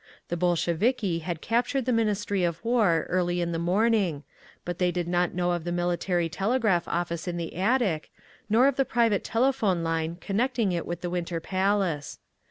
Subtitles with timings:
[0.29, 4.23] The Bolsheviki had captured the Ministry of War early in the morning,
[4.65, 8.09] but they did not know of the military telegraph office in the attic,
[8.49, 12.17] nor of the private telephone line connecting it with the Winter Palace.